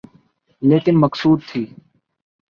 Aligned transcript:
لیکن 0.61 0.95
مقصود 0.99 1.39
تھی۔ 1.47 1.63